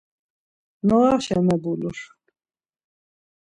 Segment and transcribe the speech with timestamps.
[0.87, 1.99] Noğaşe mebulur.